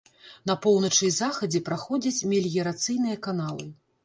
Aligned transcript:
На 0.51 0.53
поўначы 0.63 1.03
і 1.09 1.11
захадзе 1.17 1.61
праходзяць 1.69 2.25
меліярацыйныя 2.33 3.21
каналы. 3.29 3.71